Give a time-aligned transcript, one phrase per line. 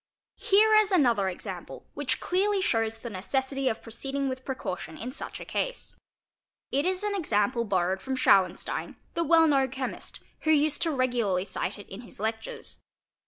[0.23, 4.43] | 4 Here is another example which clearly shows the necessity of pro ceeding with
[4.43, 5.95] precaution in such a case.
[6.71, 11.51] It is an example borrowed from Schauenstein, the well known chemist, who used regularly to
[11.51, 12.79] cite it in his lectures.